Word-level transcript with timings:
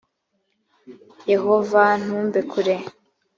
yehova 1.31 1.83
ntumbe 2.03 2.39
kure 2.51 2.75